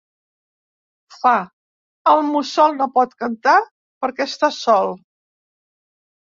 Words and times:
Fa: 1.15 1.33
“El 2.15 2.23
mussol 2.31 2.75
no 2.79 2.89
pot 2.97 3.15
cantar 3.21 3.55
perquè 4.07 4.29
està 4.33 4.53
sol. 4.59 5.01